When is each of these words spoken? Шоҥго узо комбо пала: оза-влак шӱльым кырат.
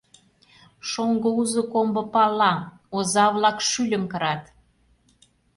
Шоҥго 0.89 1.29
узо 1.39 1.61
комбо 1.71 2.03
пала: 2.13 2.53
оза-влак 2.97 3.57
шӱльым 3.69 4.03
кырат. 4.11 4.43